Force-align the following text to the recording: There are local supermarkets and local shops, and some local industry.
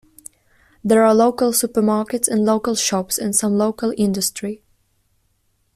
There 0.83 1.03
are 1.05 1.13
local 1.13 1.51
supermarkets 1.51 2.27
and 2.27 2.43
local 2.43 2.73
shops, 2.73 3.19
and 3.19 3.35
some 3.35 3.53
local 3.55 3.93
industry. 3.95 4.63